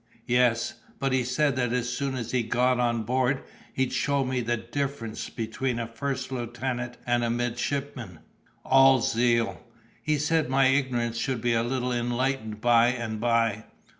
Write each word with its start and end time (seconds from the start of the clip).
"Yes, 0.25 0.73
but 0.97 1.13
he 1.13 1.23
said 1.23 1.55
that 1.57 1.71
as 1.73 1.87
soon 1.87 2.15
as 2.15 2.31
he 2.31 2.41
got 2.41 2.79
on 2.79 3.03
board, 3.03 3.43
he'd 3.71 3.93
show 3.93 4.23
me 4.25 4.41
the 4.41 4.57
difference 4.57 5.29
between 5.29 5.77
a 5.77 5.85
first 5.85 6.31
lieutenant 6.31 6.97
and 7.05 7.23
a 7.23 7.29
midshipman." 7.29 8.17
"All 8.65 8.99
zeal." 9.01 9.61
"He 10.01 10.17
said 10.17 10.49
my 10.49 10.69
ignorance 10.69 11.17
should 11.19 11.39
be 11.39 11.53
a 11.53 11.61
little 11.61 11.93
enlightened 11.93 12.61
by 12.61 12.87
and 12.87 13.19
by." 13.19 13.65